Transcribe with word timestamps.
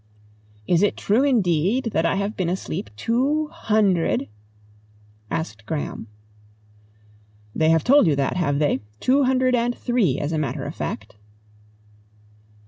"Is 0.65 0.81
it 0.81 0.97
true 0.97 1.23
indeed, 1.23 1.91
that 1.93 2.07
I 2.07 2.15
have 2.15 2.35
been 2.35 2.49
asleep 2.49 2.89
two 2.95 3.49
hundred?" 3.49 4.29
asked 5.39 5.63
Graham. 5.67 6.07
"They 7.53 7.69
have 7.69 7.83
told 7.83 8.07
you 8.07 8.15
that, 8.15 8.35
have 8.35 8.57
they? 8.57 8.79
Two 8.99 9.25
hundred 9.25 9.53
and 9.53 9.77
three, 9.77 10.17
as 10.17 10.31
a 10.31 10.39
matter 10.39 10.63
of 10.65 10.73
fact." 10.73 11.17